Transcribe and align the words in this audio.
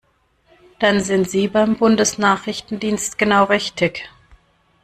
Dann 0.79 0.99
sind 0.99 1.29
Sie 1.29 1.47
beim 1.47 1.75
Bundesnachrichtendienst 1.77 3.19
genau 3.19 3.43
richtig! 3.43 4.09